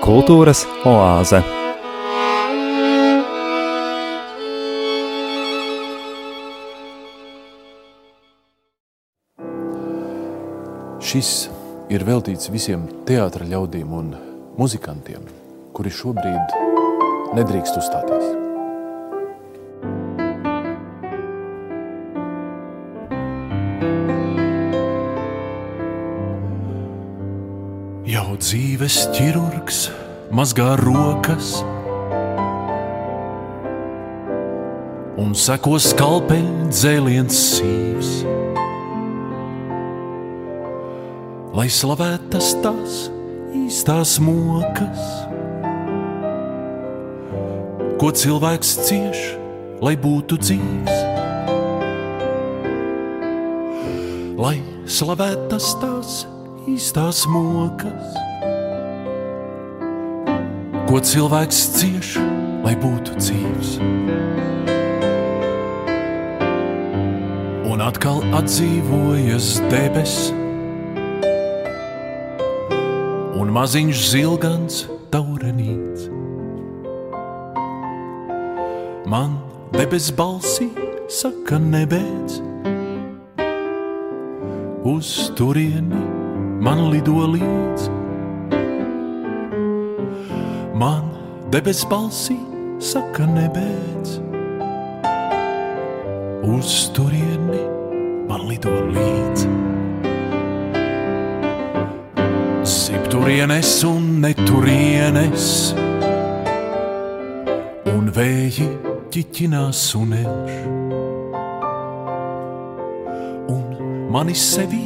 kultūras 0.00 0.62
oāze. 0.88 1.42
Šis 11.08 11.28
ir 11.92 12.02
veltīts 12.08 12.48
visiem 12.52 12.86
teātra 13.08 13.44
ļaudīm 13.48 13.92
un 13.96 14.10
muzikantiem, 14.60 15.28
kuri 15.76 15.92
šobrīd 15.92 16.57
nedrīkst 17.36 17.76
uzstāties. 17.80 18.26
Jau 28.08 28.38
dzīves 28.40 29.02
ķirurgs 29.16 29.82
mazgā 30.32 30.70
rokas 30.80 31.58
un 35.18 35.34
seko 35.36 35.76
skalpeļu 35.82 36.70
dzēliens 36.72 37.42
sīvs. 37.58 38.12
Lai 41.58 41.66
slavētas 41.74 42.52
tās 42.62 43.00
īstās 43.58 44.16
mokas 44.22 45.27
ko 47.98 48.12
cilvēks 48.14 48.68
cieš, 48.86 49.20
lai 49.82 49.96
būtu 49.98 50.36
dzīves. 50.38 50.98
Lai 54.38 54.54
slavētas 54.86 55.72
tās 55.82 56.12
īstās 56.70 57.24
mokas, 57.26 58.18
ko 60.86 61.00
cilvēks 61.10 61.62
cieš, 61.74 62.12
lai 62.62 62.76
būtu 62.78 63.18
dzīves. 63.18 63.72
Un 67.66 67.82
atkal 67.82 68.22
atdzīvojas 68.38 69.56
debesis, 69.72 70.30
un 73.38 73.50
maziņš 73.58 74.06
zilgans 74.12 74.84
taurenīts 75.10 76.17
man 79.08 79.38
debes 79.72 80.10
balsī 80.12 80.68
saka 81.08 81.56
nebēdz. 81.56 82.42
Uz 84.84 85.30
turieni 85.38 86.02
man 86.60 86.90
lido 86.92 87.24
līdz. 87.32 87.88
Man 90.76 91.08
debes 91.54 91.86
balsī 91.88 92.36
saka 92.84 93.24
nebēdz. 93.32 94.18
Uz 96.52 96.76
turieni 96.92 97.64
man 98.28 98.44
lido 98.52 98.76
līdz. 98.92 99.48
Sipturienes 102.68 103.72
un 103.88 104.18
neturienes 104.20 105.52
ķiķinās 109.18 109.78
un 109.98 110.12
elž. 110.14 110.58
Un 113.50 113.64
mani 114.14 114.34
sevi 114.38 114.84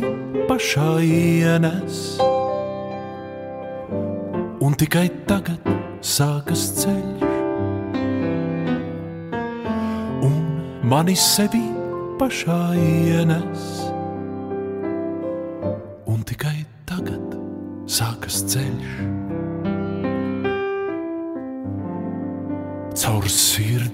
pašā 0.48 0.86
ienes. 1.04 1.98
Un 4.64 4.78
tikai 4.80 5.10
tagad 5.28 5.68
sākas 6.00 6.64
ceļš. 6.80 7.28
Un 10.24 10.40
mani 10.88 11.18
sevi 11.18 11.66
pašā 12.22 12.62
ienes. 12.80 13.91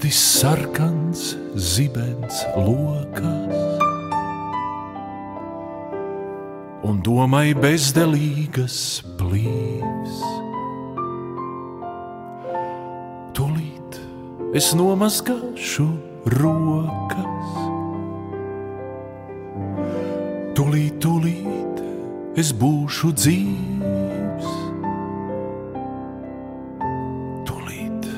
Sirdi 0.09 0.12
sarkans 0.12 1.37
zibens 1.55 2.45
lokas. 2.57 3.57
Un 6.83 7.00
domai 7.03 7.53
bezdelīgas 7.55 9.03
plīvs. 9.19 10.23
Tūlīt 13.37 14.00
es 14.55 14.73
nomazgāšu 14.75 15.88
rokas. 16.38 17.53
Tūlīt, 20.57 20.99
tūlīt 21.05 21.85
es 22.38 22.53
būšu 22.53 23.12
dzīves. 23.19 23.98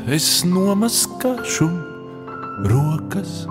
Es 0.08 0.44
nomaskāšu 0.48 1.66
rokas. 2.70 3.44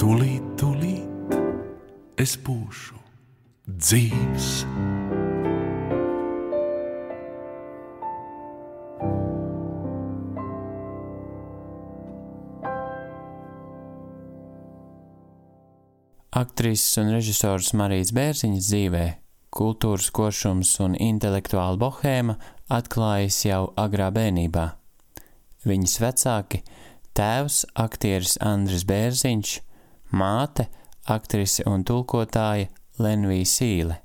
Tūlīt, 0.00 0.46
tūlīt 0.58 1.36
es 2.20 2.34
būšu 2.46 2.98
dzīves. 3.68 4.52
Aktrises 16.34 16.98
un 16.98 17.12
režisors 17.14 17.70
Marijas 17.78 18.10
Bērziņas 18.16 18.66
dzīvē 18.66 19.04
kultūras 19.54 20.10
košums 20.14 20.72
un 20.82 20.96
intelektuāla 20.98 21.78
bohēma 21.78 22.36
atklājas 22.72 23.44
jau 23.44 23.72
agrā 23.76 24.10
bērnībā. 24.14 24.70
Viņas 25.64 25.98
vecāki- 26.00 26.62
tēvs 27.18 27.64
aktieris 27.74 28.36
Andris 28.40 28.84
Bērziņš, 28.84 29.60
māte 30.12 30.68
aktrise 31.08 31.64
un 31.66 31.84
tulkotāja 31.84 32.68
Lenvija 32.98 33.44
Sīle. 33.44 33.96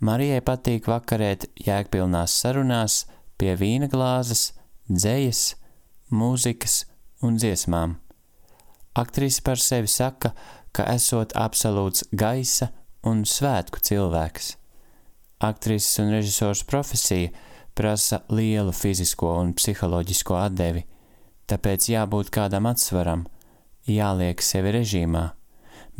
Marijai 0.00 0.40
patīk 0.40 0.84
vakarēt 0.84 1.46
jēgpilnās 1.56 2.32
sarunās 2.42 3.04
pie 3.38 3.54
vīna 3.56 3.88
glāzes, 3.88 4.52
dzējas, 4.90 5.54
mūzikas 6.10 6.84
un 7.22 7.38
dziesmām. 7.38 7.96
Aktrise 8.94 9.42
par 9.42 9.56
sevi 9.56 9.88
saka, 9.88 10.34
ka 10.72 10.84
esot 10.92 11.32
absolūts 11.34 12.04
gaisa 12.12 12.70
un 13.02 13.24
svētku 13.24 13.80
cilvēks. 13.80 14.56
Aktrises 15.40 15.98
un 16.02 16.12
režisors 16.14 16.62
profesija 16.66 17.32
prasa 17.74 18.22
lielu 18.30 18.72
fizisko 18.72 19.34
un 19.40 19.52
psiholoģisko 19.58 20.36
atdevi, 20.38 20.84
tāpēc 21.50 21.88
jābūt 21.90 22.30
kādam 22.34 22.68
atsvaram, 22.70 23.26
jāliek 23.90 24.42
sevi 24.42 24.74
režīmā. 24.78 25.24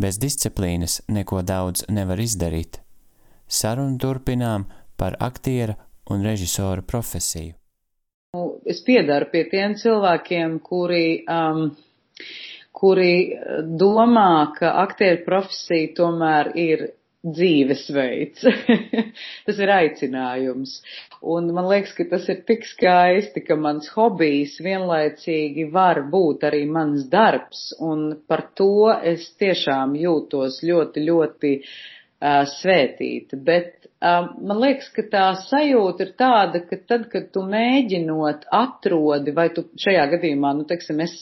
Bez 0.01 0.19
disciplīnas 0.19 1.03
neko 1.09 1.43
daudz 1.47 1.85
nevar 1.89 2.21
izdarīt. 2.23 2.81
Sarunu 3.47 3.99
turpinām 4.01 4.65
par 4.99 5.19
aktiera 5.21 5.77
un 6.11 6.25
režisora 6.25 6.83
profesiju. 6.83 7.55
Nu, 8.35 8.59
es 8.67 8.81
piedaru 8.83 9.29
pie 9.31 9.45
tiem 9.51 9.77
cilvēkiem, 9.79 10.59
kuri, 10.67 11.23
um, 11.31 11.69
kuri 12.75 13.15
domā, 13.79 14.31
ka 14.59 14.73
aktieru 14.83 15.23
profesija 15.27 15.93
tomēr 16.01 16.51
ir 16.59 16.89
dzīvesveids. 17.25 18.45
tas 19.47 19.61
ir 19.63 19.73
aicinājums. 19.75 20.77
Un 21.35 21.49
man 21.57 21.69
liekas, 21.71 21.95
ka 21.97 22.07
tas 22.11 22.29
ir 22.33 22.43
tik 22.49 22.67
skaisti, 22.69 23.45
ka 23.47 23.57
mans 23.61 23.89
hobijs 23.95 24.59
vienlaicīgi 24.65 25.69
var 25.73 26.03
būt 26.13 26.45
arī 26.51 26.65
mans 26.71 27.07
darbs. 27.13 27.71
Un 27.81 28.07
par 28.29 28.47
to 28.59 28.91
es 29.15 29.31
tiešām 29.41 29.97
jūtos 30.01 30.61
ļoti, 30.67 31.07
ļoti 31.09 31.55
uh, 31.65 32.45
svētīta. 32.59 33.41
Bet 33.41 33.84
man 34.05 34.61
liekas, 34.61 34.91
ka 34.93 35.05
tā 35.09 35.25
sajūta 35.47 36.05
ir 36.05 36.13
tāda, 36.21 36.61
ka 36.69 36.79
tad, 36.89 37.07
kad 37.13 37.31
tu 37.33 37.45
mēģinot 37.49 38.47
atrodi, 38.53 39.33
vai 39.37 39.49
tu 39.55 39.65
šajā 39.81 40.07
gadījumā, 40.15 40.55
nu, 40.59 40.67
teiksim, 40.69 41.01
es 41.05 41.15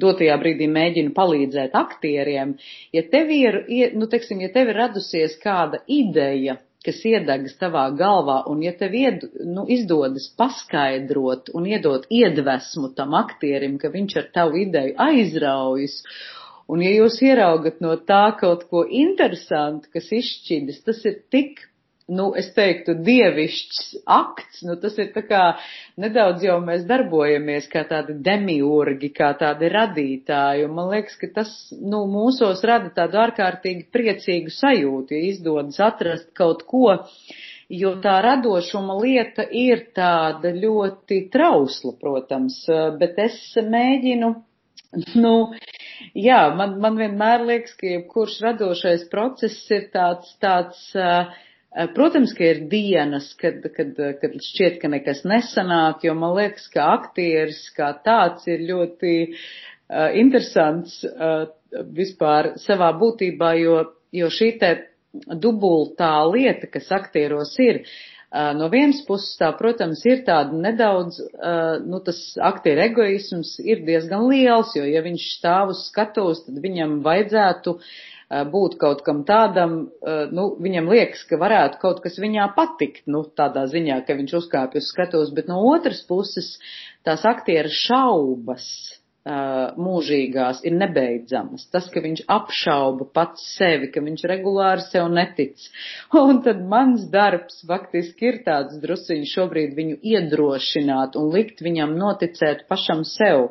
dotajā 0.00 0.36
brīdī 0.40 0.68
mēģinu 0.72 1.12
palīdzēt 1.16 1.74
aktieriem, 1.76 2.54
ja 2.96 3.02
tev 3.12 3.32
ir, 3.34 3.64
nu, 3.98 4.08
teiksim, 4.10 4.40
ja 4.44 4.52
tev 4.54 4.72
ir 4.72 4.80
radusies 4.80 5.36
kāda 5.42 5.82
ideja, 5.90 6.56
kas 6.84 7.00
iedegas 7.08 7.56
tavā 7.60 7.86
galvā, 7.96 8.42
un 8.52 8.62
ja 8.64 8.72
tev 8.76 8.96
ied, 8.96 9.24
nu, 9.44 9.64
izdodas 9.72 10.28
paskaidrot 10.38 11.52
un 11.56 11.68
iedot 11.68 12.04
iedvesmu 12.12 12.92
tam 12.96 13.16
aktierim, 13.20 13.78
ka 13.80 13.92
viņš 13.92 14.16
ar 14.20 14.32
tavu 14.36 14.60
ideju 14.64 14.96
aizraujas, 15.00 16.00
un 16.68 16.84
ja 16.84 16.92
jūs 16.92 17.20
ieraugat 17.24 17.80
no 17.84 17.96
tā 18.08 18.26
kaut 18.40 18.66
ko 18.68 18.84
interesantu, 18.84 19.88
kas 19.92 20.12
izšķidas, 20.12 20.82
tas 20.84 21.00
ir 21.08 21.22
tik 21.32 21.64
nu, 22.12 22.26
es 22.36 22.50
teiktu, 22.56 22.94
dievišķs 23.04 23.80
akts, 24.10 24.60
nu, 24.68 24.76
tas 24.80 24.96
ir 25.00 25.10
tā 25.14 25.22
kā 25.24 25.42
nedaudz 26.00 26.44
jau 26.44 26.58
mēs 26.64 26.84
darbojamies 26.88 27.68
kā 27.72 27.84
tādi 27.88 28.18
demiurgi, 28.26 29.08
kā 29.14 29.30
tādi 29.40 29.70
radītāji, 29.72 30.66
un 30.68 30.74
man 30.76 30.90
liekas, 30.92 31.16
ka 31.20 31.30
tas, 31.40 31.54
nu, 31.80 32.04
mūsos 32.10 32.60
rada 32.68 32.92
tādu 32.96 33.22
ārkārtīgi 33.24 33.88
priecīgu 33.94 34.52
sajūtu, 34.52 35.16
ja 35.16 35.30
izdodas 35.30 35.80
atrast 35.80 36.28
kaut 36.36 36.66
ko, 36.68 36.98
jo 37.72 37.94
tā 38.04 38.18
radošuma 38.26 38.98
lieta 39.00 39.46
ir 39.48 39.86
tāda 39.96 40.52
ļoti 40.52 41.22
trausla, 41.32 41.94
protams, 42.00 42.60
bet 43.00 43.16
es 43.24 43.38
mēģinu, 43.56 44.34
nu, 45.16 45.34
jā, 46.12 46.42
man, 46.52 46.76
man 46.84 47.00
vienmēr 47.00 47.48
liekas, 47.48 47.72
ka 47.80 47.88
jebkurš 47.96 48.38
radošais 48.44 49.08
process 49.08 49.56
ir 49.72 49.88
tāds, 49.96 50.36
tāds, 50.44 50.84
uh, 51.00 51.32
protams, 51.94 52.32
ka 52.36 52.46
ir 52.46 52.62
dienas, 52.70 53.32
kad, 53.40 53.64
kad, 53.74 53.98
kad 54.20 54.38
šķiet, 54.46 54.78
ka 54.82 54.90
nekas 54.92 55.24
nesanāk, 55.26 56.04
jo 56.06 56.14
man 56.18 56.36
liekas, 56.38 56.68
ka 56.70 56.86
aktieris 56.94 57.64
kā 57.74 57.90
tāds 58.04 58.46
ir 58.50 58.62
ļoti 58.68 59.14
uh, 59.26 60.08
interesants 60.20 61.00
uh, 61.08 61.48
vispār 61.96 62.54
savā 62.62 62.92
būtībā, 63.00 63.54
jo, 63.58 63.78
jo 64.14 64.30
šī 64.30 64.50
te 64.62 64.74
dubultā 65.42 66.14
lieta, 66.30 66.70
kas 66.70 66.92
aktieros 66.94 67.56
ir, 67.62 67.82
uh, 67.82 68.52
no 68.54 68.70
vienas 68.70 69.02
puses 69.08 69.34
tā, 69.42 69.50
protams, 69.58 70.06
ir 70.06 70.22
tāda 70.26 70.54
nedaudz, 70.54 71.18
nu, 71.90 71.98
tas 72.06 72.22
aktieru 72.38 72.86
egoisms 72.86 73.56
ir 73.66 73.82
diezgan 73.86 74.28
liels, 74.30 74.74
jo, 74.78 74.86
ja 74.86 75.02
viņš 75.02 75.28
stāv 75.40 75.74
uz 75.74 75.86
skatuves, 75.90 76.46
tad 76.46 76.62
viņam 76.62 77.00
vajadzētu 77.02 77.78
uh, 77.78 77.94
būt 78.50 78.78
kaut 78.80 79.04
kam 79.06 79.22
tādam, 79.28 79.76
nu, 80.34 80.46
viņam 80.62 80.90
liekas, 80.90 81.22
ka 81.28 81.38
varētu 81.40 81.80
kaut 81.82 82.02
kas 82.04 82.18
viņā 82.22 82.48
patikt, 82.56 83.04
nu, 83.10 83.22
tādā 83.36 83.66
ziņā, 83.70 84.00
ka 84.06 84.18
viņš 84.18 84.36
uzkāpj 84.40 84.80
uz 84.80 84.90
skatuves, 84.90 85.32
bet 85.36 85.50
no 85.50 85.60
otras 85.70 86.02
puses 86.08 86.54
tās 87.06 87.24
aktieru 87.28 87.72
šaubas 87.72 88.66
mūžīgās 89.24 90.60
ir 90.68 90.74
nebeidzamas. 90.76 91.64
Tas, 91.72 91.88
ka 91.88 92.00
viņš 92.04 92.24
apšauba 92.28 93.06
pats 93.14 93.44
sevi, 93.56 93.88
ka 93.90 94.02
viņš 94.04 94.24
regulāri 94.28 94.84
sev 94.84 95.08
netic. 95.08 95.56
Un 96.12 96.42
tad 96.44 96.60
mans 96.60 97.08
darbs 97.10 97.64
faktiski 97.66 98.28
ir 98.32 98.42
tāds 98.44 98.76
drusiņš 98.82 99.36
šobrīd 99.38 99.72
viņu 99.76 99.96
iedrošināt 100.02 101.16
un 101.16 101.32
likt 101.32 101.64
viņam 101.64 101.96
noticēt 101.96 102.68
pašam 102.68 103.04
sev. 103.04 103.48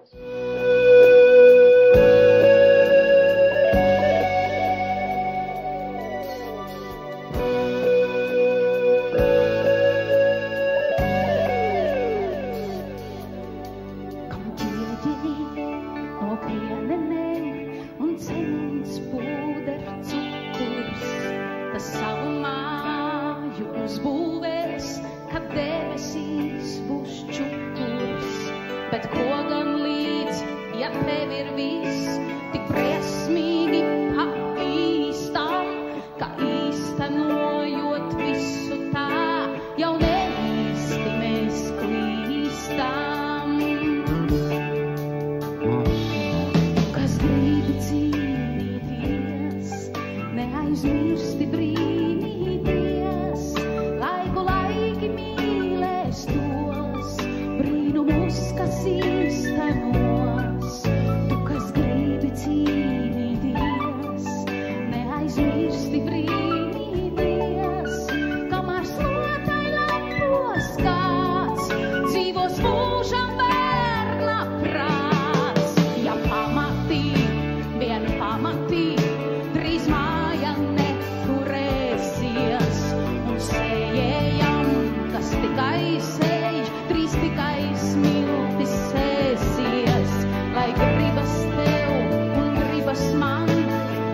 picais 85.53 86.05
sēž, 86.17 86.69
trīs 86.89 87.13
picais 87.21 87.83
smiltis 87.91 88.73
sēsies, 88.89 90.15
lai 90.55 90.71
gribas 90.79 91.35
tev 91.59 92.41
un 92.41 92.57
gribas 92.57 93.05
man 93.21 93.53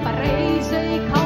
pareizai 0.03 0.99
kā. 1.07 1.18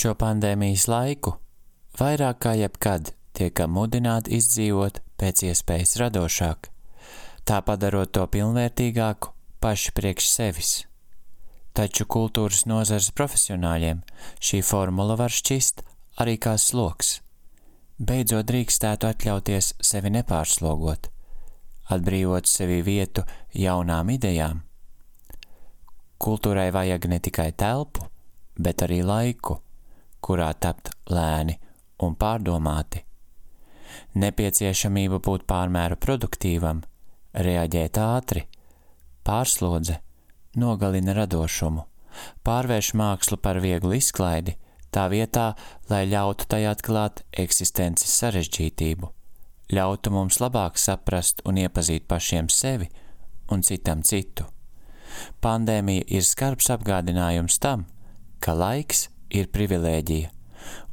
Šo 0.00 0.14
pandēmijas 0.16 0.86
laiku 0.88 1.34
vairāk 2.00 2.38
kā 2.40 2.54
jebkad 2.56 3.10
tiekam 3.36 3.74
mudināti 3.76 4.32
izdzīvot 4.38 5.02
pēc 5.20 5.42
iespējas 5.50 5.92
radošāk, 6.00 6.70
tā 7.44 7.58
padarot 7.66 8.08
to 8.16 8.24
pilnvērtīgāku 8.32 9.34
paši 9.60 9.92
priekš 9.98 10.30
sevis. 10.30 10.72
Taču 11.76 12.08
kultūras 12.16 12.64
nozares 12.70 13.10
profesionāļiem 13.12 14.00
šī 14.40 14.64
formula 14.64 15.20
var 15.20 15.36
šķist 15.36 15.84
arī 16.24 16.38
kā 16.48 16.56
sloks. 16.56 17.18
Beidzot 18.00 18.48
drīkstētu 18.48 19.12
atļauties 19.12 19.72
sevi 19.84 20.16
nepārslogot, 20.16 21.12
atbrīvot 21.92 22.48
sevi 22.48 22.80
vietu 22.88 23.28
jaunām 23.52 24.16
idejām. 24.16 24.64
Kultūrai 26.16 26.70
vajag 26.72 27.10
ne 27.12 27.20
tikai 27.20 27.52
telpu, 27.52 28.08
bet 28.56 28.88
arī 28.88 29.04
laiku, 29.04 29.60
kurā 30.24 30.50
tapt 30.54 30.92
lēni 31.10 31.56
un 32.04 32.16
pārdomāti. 32.16 33.04
Nepieciešamība 34.20 35.20
būt 35.22 35.46
pārmēru 35.50 35.98
produktīvam, 36.00 36.82
reaģēt 37.34 37.98
ātri, 38.00 38.44
pārslodze, 39.26 40.00
nogalina 40.58 41.14
radošumu, 41.18 41.86
pārvērš 42.46 42.92
mākslu 42.98 43.38
par 43.42 43.60
vieglu 43.62 43.96
izklaidi, 43.98 44.56
tā 44.90 45.06
vietā, 45.10 45.52
lai 45.90 46.04
ļautu 46.10 46.46
tai 46.50 46.64
atklāt 46.70 47.24
eksistences 47.44 48.14
sarežģītību, 48.22 49.10
ļautu 49.74 50.14
mums 50.14 50.40
labāk 50.42 50.78
saprast 50.78 51.44
un 51.46 51.60
iepazīt 51.62 52.08
pašiem 52.10 52.50
sevi 52.50 52.90
un 53.50 53.62
citam 53.66 54.02
citu. 54.06 54.46
Pandēmija 55.42 56.06
ir 56.06 56.26
skarbs 56.26 56.70
apgādinājums 56.70 57.58
tam, 57.62 57.86
ka 58.42 58.54
laiks 58.54 59.08
ir 59.30 59.50
privilēģija, 59.54 60.30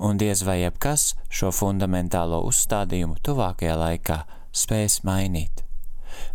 un 0.08 0.20
diez 0.22 0.44
vai 0.48 0.62
jebkas 0.62 1.14
šo 1.30 1.54
fundamentālo 1.56 2.44
uzstādījumu 2.50 3.20
tuvākajā 3.26 3.78
laikā 3.84 4.20
spēs 4.52 5.02
mainīt. 5.08 5.64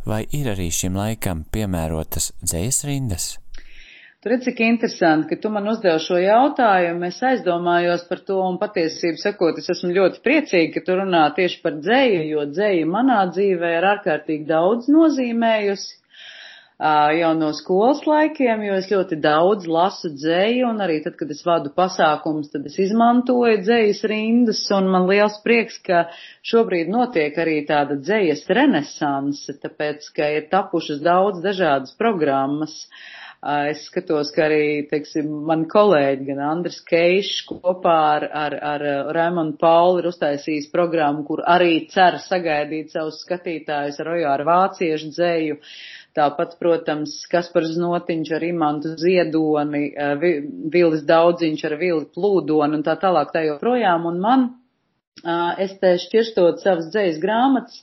Vai 0.07 0.25
ir 0.35 0.51
arī 0.53 0.69
šim 0.71 0.99
laikam 0.99 1.47
piemērotas 1.55 2.33
dzējas 2.43 2.83
rindas? 2.89 3.29
Tur 4.23 4.37
ir 4.37 4.43
cik 4.45 4.61
interesanti, 4.63 5.27
ka 5.33 5.41
tu 5.43 5.51
man 5.51 5.67
uzdev 5.67 5.97
šo 6.03 6.21
jautājumu, 6.23 7.09
es 7.09 7.17
aizdomājos 7.27 8.05
par 8.11 8.21
to 8.29 8.37
un 8.39 8.59
patiesību 8.61 9.19
sakot, 9.19 9.59
es 9.59 9.73
esmu 9.75 9.91
ļoti 9.97 10.23
priecīga, 10.23 10.77
ka 10.77 10.83
tu 10.87 10.99
runā 11.01 11.25
tieši 11.39 11.59
par 11.65 11.81
dzēju, 11.81 12.21
jo 12.31 12.45
dzēja 12.53 12.87
manā 12.87 13.19
dzīvē 13.33 13.73
ir 13.81 13.89
ārkārtīgi 13.97 14.47
daudz 14.47 14.87
nozīmējusi 14.95 16.02
jau 16.83 17.31
no 17.39 17.53
skolas 17.55 18.01
laikiem, 18.09 18.65
jo 18.67 18.75
es 18.81 18.89
ļoti 18.91 19.19
daudz 19.23 19.69
lasu 19.71 20.11
dzēju, 20.15 20.67
un 20.73 20.83
arī 20.83 20.97
tad, 21.05 21.15
kad 21.21 21.31
es 21.31 21.45
vadu 21.47 21.71
pasākums, 21.77 22.51
tad 22.51 22.67
es 22.67 22.79
izmantoju 22.83 23.61
dzējas 23.63 24.03
rindas, 24.11 24.65
un 24.75 24.91
man 24.91 25.07
liels 25.07 25.39
prieks, 25.45 25.79
ka 25.87 26.09
šobrīd 26.53 26.91
notiek 26.91 27.39
arī 27.39 27.61
tāda 27.69 27.99
dzējas 28.01 28.43
renesanse, 28.51 29.55
tāpēc, 29.63 30.11
ka 30.17 30.31
ir 30.41 30.49
tapušas 30.51 31.03
daudz 31.07 31.43
dažādas 31.45 31.95
programmas. 31.99 32.75
Es 33.43 33.81
skatos, 33.89 34.29
ka 34.31 34.45
arī, 34.45 34.85
teiksim, 34.87 35.27
mani 35.49 35.65
kolēģi, 35.67 36.27
gan 36.29 36.43
Andris 36.47 36.77
Keišs 36.87 37.41
kopā 37.49 37.95
ar, 38.13 38.27
ar, 38.39 38.55
ar 38.55 38.85
Raimonu 39.17 39.57
Pauli 39.59 39.99
ir 39.99 40.07
uztaisījis 40.13 40.69
programmu, 40.71 41.25
kur 41.27 41.43
arī 41.51 41.89
cer 41.91 42.21
sagaidīt 42.23 42.95
savus 42.95 43.19
skatītājus 43.25 43.99
ar 43.99 44.13
Ojāru 44.13 44.47
Vāciešu 44.47 45.11
dzēju. 45.17 45.59
Tāpat, 46.15 46.55
protams, 46.63 47.17
Kaspars 47.33 47.75
Notiņš 47.83 48.31
ar 48.39 48.47
Imantu 48.47 48.95
Ziedoni, 49.01 49.89
eh, 49.91 50.25
Vilis 50.71 51.03
Daudziņš 51.11 51.67
ar 51.67 51.77
Vili 51.83 52.07
Plūdoni 52.15 52.79
un 52.79 52.87
tā 52.87 52.95
tālāk 52.95 53.35
tā 53.35 53.43
joprojām. 53.49 54.07
Un 54.07 54.23
man, 54.23 54.51
eh, 55.25 55.65
es 55.67 55.75
te 55.83 55.97
šķirstot 55.99 56.63
savas 56.63 56.95
dzējas 56.95 57.19
grāmatas, 57.19 57.83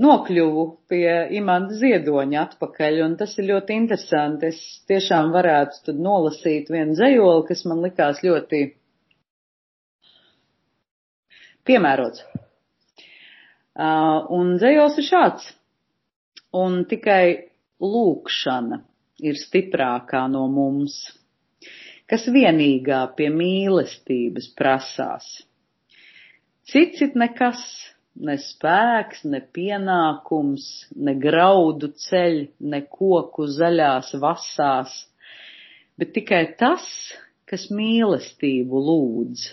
nokļuvu 0.00 0.64
pie 0.88 1.08
Imanta 1.36 1.76
Ziedoņa 1.76 2.44
atpakaļ, 2.46 3.00
un 3.04 3.16
tas 3.20 3.34
ir 3.38 3.50
ļoti 3.50 3.76
interesanti. 3.76 4.48
Es 4.52 4.60
tiešām 4.88 5.32
varētu 5.34 5.82
tad 5.90 6.00
nolasīt 6.00 6.70
vienu 6.72 6.96
dzējoli, 6.96 7.46
kas 7.50 7.66
man 7.68 7.82
likās 7.84 8.22
ļoti 8.24 8.62
piemērots. 11.68 12.24
Uh, 13.72 14.28
un 14.36 14.56
dzējols 14.60 14.98
ir 15.00 15.06
šāds 15.06 15.52
un 16.52 16.82
tikai 16.88 17.48
lūkšana 17.80 18.82
ir 19.24 19.38
stiprākā 19.40 20.26
no 20.30 20.44
mums, 20.52 20.98
kas 22.10 22.26
vienīgā 22.34 23.00
pie 23.16 23.30
mīlestības 23.32 24.50
prasās. 24.58 25.28
Cits 26.68 27.02
it 27.06 27.16
nekas, 27.18 27.62
ne 28.16 28.36
spēks, 28.40 29.24
ne 29.24 29.40
pienākums, 29.54 30.66
ne 30.96 31.14
graudu 31.18 31.92
ceļ, 32.06 32.38
ne 32.60 32.82
koku 32.90 33.48
zaļās 33.48 34.12
vasās, 34.22 34.92
bet 35.98 36.12
tikai 36.18 36.44
tas, 36.60 36.84
kas 37.48 37.70
mīlestību 37.72 38.84
lūdz. 38.90 39.48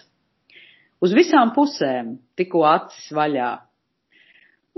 Uz 0.99 1.15
visām 1.15 1.55
pusēm 1.55 2.17
tikko 2.39 2.65
acis 2.67 3.11
vaļā, 3.15 3.51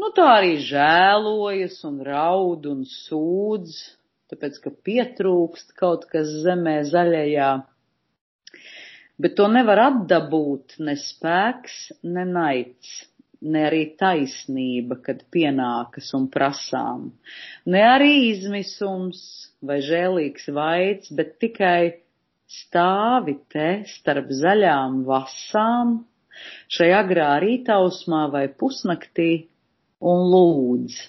Nu, 0.01 0.07
tā 0.17 0.23
arī 0.39 0.55
žēlojas 0.65 1.75
un 1.85 1.99
raud 2.01 2.63
un 2.65 2.79
sūdz, 2.89 3.75
tāpēc, 4.31 4.55
ka 4.63 4.71
pietrūkst 4.87 5.75
kaut 5.77 6.07
kas 6.09 6.31
zemē 6.45 6.79
zaļajā. 6.89 7.49
Bet 9.21 9.35
to 9.37 9.45
nevar 9.51 9.83
atdabūt 9.83 10.79
ne 10.87 10.95
spēks, 10.97 11.75
ne 12.01 12.23
naids, 12.25 12.95
ne 13.41 13.63
arī 13.67 13.81
taisnība, 13.99 14.99
kad 15.05 15.23
pienākas 15.33 16.11
un 16.17 16.27
prasām, 16.33 17.09
ne 17.65 17.81
arī 17.87 18.13
izmisums 18.29 19.21
vai 19.65 19.79
žēlīgs 19.85 20.49
vaids, 20.53 21.11
bet 21.17 21.37
tikai 21.41 22.01
stāvi 22.51 23.37
te 23.53 23.69
starp 23.89 24.29
zaļām 24.41 25.01
vasām, 25.07 26.01
šai 26.71 26.91
agrā 26.97 27.31
rītausmā 27.43 28.27
vai 28.33 28.45
pusnaktī 28.61 29.31
un 30.01 30.29
lūdz. 30.33 31.01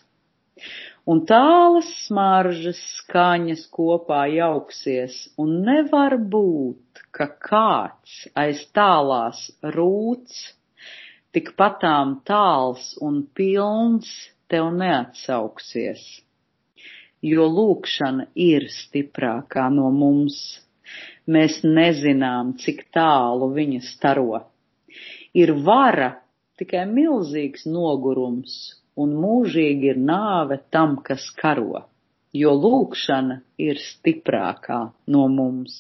Un 1.12 1.24
tālas 1.26 1.88
smaržas 2.04 2.78
skaņas 3.00 3.64
kopā 3.74 4.22
jauksies, 4.30 5.16
un 5.42 5.56
nevar 5.66 6.14
būt, 6.34 7.02
ka 7.10 7.26
kāds 7.48 8.20
aiz 8.38 8.62
tālās 8.76 9.48
rūts, 9.76 10.44
tik 11.32 11.54
patām 11.56 12.18
tāls 12.28 12.92
un 13.00 13.22
pilns 13.36 14.10
tev 14.52 14.68
neatsauksies. 14.76 16.02
Jo 17.22 17.46
lūkšana 17.48 18.26
ir 18.34 18.66
stiprākā 18.72 19.68
no 19.72 19.88
mums. 19.94 20.38
Mēs 21.30 21.60
nezinām, 21.62 22.56
cik 22.58 22.84
tālu 22.92 23.52
viņa 23.54 23.80
staro. 23.86 24.42
Ir 25.32 25.54
vara 25.64 26.10
tikai 26.60 26.82
milzīgs 26.90 27.64
nogurums 27.70 28.58
un 28.98 29.14
mūžīgi 29.16 29.92
ir 29.94 30.00
nāve 30.02 30.58
tam, 30.74 30.98
kas 31.06 31.30
karo, 31.38 31.86
jo 32.36 32.52
lūkšana 32.58 33.38
ir 33.68 33.80
stiprākā 33.80 34.82
no 35.14 35.28
mums. 35.32 35.78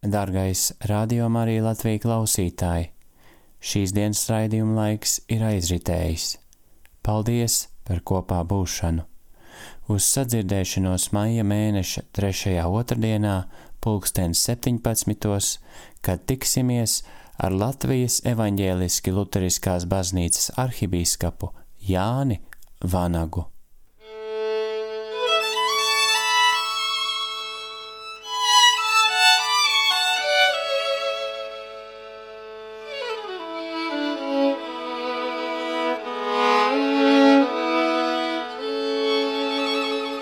Dargais 0.00 0.72
radio 0.88 1.26
Marija 1.28 1.60
Latvija 1.60 2.00
klausītāji, 2.00 2.86
šīs 3.60 3.92
dienas 3.92 4.22
raidījuma 4.30 4.78
laiks 4.78 5.18
ir 5.28 5.44
aizritējis. 5.44 6.38
Paldies 7.04 7.66
par 7.84 8.00
kopā 8.00 8.38
būšanu! 8.48 9.04
Uz 9.92 10.08
sadzirdēšanos 10.08 11.10
maija 11.12 11.44
mēneša 11.44 12.06
3. 12.16 12.56
otrdienā, 12.64 13.36
pulkstens 13.84 14.40
17. 14.48 15.60
kad 16.00 16.24
tiksimies 16.24 17.02
ar 17.36 17.52
Latvijas 17.52 18.22
evaņģēliski 18.24 19.12
luteriskās 19.12 19.84
baznīcas 19.84 20.54
arhibīskapu 20.56 21.52
Jāni 21.92 22.40
Vanagu. 22.80 23.50